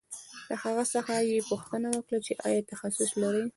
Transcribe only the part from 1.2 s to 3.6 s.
یې پوښتنه وکړه چې آیا تخصص لرې